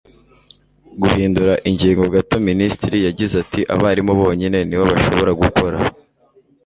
guhindura 1.01 1.53
ingingo 1.69 2.03
gato, 2.13 2.35
minisitiri 2.49 2.97
yagize 3.07 3.33
ati 3.43 3.61
'abarimu 3.65 4.11
bonyine 4.21 4.57
ni 4.67 4.75
bo 4.77 4.83
bashobora 4.91 5.31
gukora 5.41 5.77